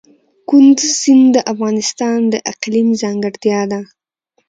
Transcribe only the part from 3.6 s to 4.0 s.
ده.